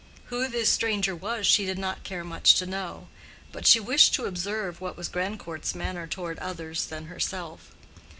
Who 0.33 0.47
this 0.47 0.71
stranger 0.71 1.15
was 1.15 1.45
she 1.45 1.63
did 1.63 1.77
not 1.77 2.03
care 2.03 2.23
much 2.23 2.55
to 2.55 2.65
know; 2.65 3.07
but 3.51 3.67
she 3.67 3.79
wished 3.79 4.15
to 4.15 4.25
observe 4.25 4.81
what 4.81 4.97
was 4.97 5.07
Grandcourt's 5.07 5.75
manner 5.75 6.07
toward 6.07 6.39
others 6.39 6.85
than 6.87 7.05
herself. 7.05 7.69